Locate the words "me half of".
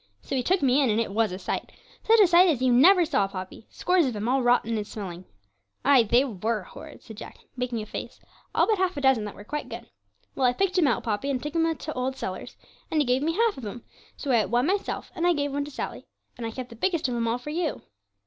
13.21-13.65